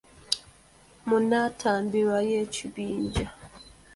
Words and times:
Mu 1.07 1.17
nnantabira 1.23 2.17
y’ekibinja 2.29 3.27